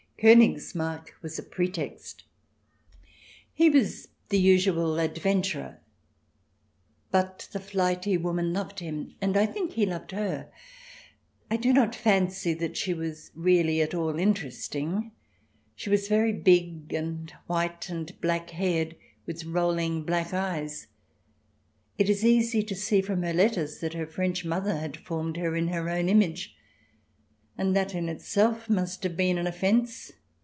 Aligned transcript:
Konigsmarck 0.23 1.15
was 1.23 1.39
a 1.39 1.43
pretext; 1.43 2.25
he 3.55 3.71
was 3.71 4.09
the 4.29 4.37
usual 4.39 4.99
adventurer, 4.99 5.79
but 7.09 7.49
the 7.53 7.59
flighty 7.59 8.17
woman 8.17 8.53
loved 8.53 8.81
him, 8.81 9.15
and 9.19 9.35
I 9.35 9.47
think 9.47 9.71
he 9.73 9.83
loved 9.87 10.11
her. 10.11 10.51
I 11.49 11.57
do 11.57 11.73
not 11.73 11.95
fancy 11.95 12.53
that 12.53 12.77
she 12.77 12.93
was 12.93 13.31
really 13.33 13.81
at 13.81 13.95
all 13.95 14.19
interesting. 14.19 15.11
She 15.75 15.89
was 15.89 16.07
very 16.07 16.33
big 16.33 16.93
and 16.93 17.33
white 17.47 17.89
and 17.89 18.21
black 18.21 18.51
haired, 18.51 18.95
with 19.25 19.43
rolling 19.45 20.03
black 20.03 20.35
eyes. 20.35 20.85
It 21.97 22.11
is 22.11 22.23
easy 22.23 22.61
to 22.61 22.75
see 22.75 23.01
from 23.01 23.23
her 23.23 23.33
letters 23.33 23.79
that 23.79 23.95
her 23.95 24.05
French 24.05 24.45
mother 24.45 24.77
had 24.77 24.97
formed 24.97 25.37
her 25.37 25.55
in 25.55 25.69
her 25.69 25.89
own 25.89 26.07
image, 26.09 26.55
and 27.57 27.75
that 27.75 27.93
in 27.93 28.07
itself 28.09 28.69
must 28.69 29.03
have 29.03 29.15
been 29.15 29.37
an 29.37 29.45
offence. 29.45 30.13